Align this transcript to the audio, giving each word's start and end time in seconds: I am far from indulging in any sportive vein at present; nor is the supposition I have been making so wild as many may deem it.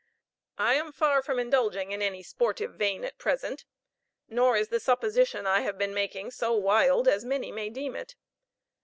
I 0.57 0.73
am 0.73 0.91
far 0.91 1.21
from 1.21 1.37
indulging 1.37 1.91
in 1.91 2.01
any 2.01 2.23
sportive 2.23 2.73
vein 2.73 3.03
at 3.05 3.19
present; 3.19 3.65
nor 4.27 4.57
is 4.57 4.69
the 4.69 4.79
supposition 4.79 5.45
I 5.45 5.61
have 5.61 5.77
been 5.77 5.93
making 5.93 6.31
so 6.31 6.53
wild 6.53 7.07
as 7.07 7.23
many 7.23 7.51
may 7.51 7.69
deem 7.69 7.95
it. 7.95 8.15